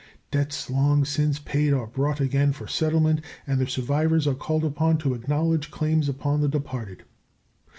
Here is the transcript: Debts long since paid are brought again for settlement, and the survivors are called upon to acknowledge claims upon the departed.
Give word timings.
Debts 0.31 0.67
long 0.67 1.05
since 1.05 1.37
paid 1.37 1.73
are 1.73 1.85
brought 1.85 2.19
again 2.19 2.51
for 2.51 2.65
settlement, 2.65 3.21
and 3.45 3.59
the 3.61 3.67
survivors 3.67 4.25
are 4.25 4.33
called 4.33 4.65
upon 4.65 4.97
to 4.97 5.13
acknowledge 5.13 5.69
claims 5.69 6.09
upon 6.09 6.41
the 6.41 6.49
departed. 6.49 7.03